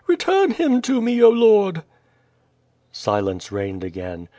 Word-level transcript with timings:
Return 0.07 0.49
him 0.49 0.81
to 0.81 0.99
me, 0.99 1.17
0 1.17 1.29
Lord!" 1.29 1.83
Silence 2.91 3.51
reigned 3.51 3.83
again. 3.83 4.27